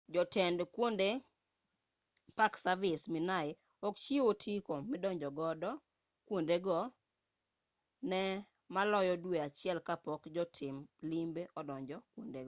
[0.15, 1.07] jotend kuonde
[2.37, 3.49] park service minae
[3.87, 5.43] ok chiw otiko midonjogo
[6.27, 6.77] kuondego
[8.09, 8.21] ne
[8.73, 10.75] maloyo dwe achiel kapok jotim
[11.09, 12.39] limbe odonjo kuondego